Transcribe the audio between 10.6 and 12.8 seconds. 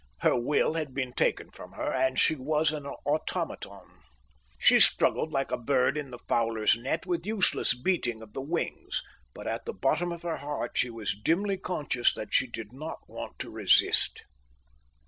she was dimly conscious that she did